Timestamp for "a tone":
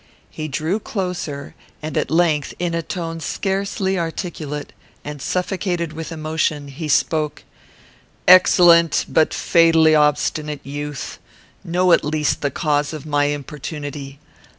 2.73-3.19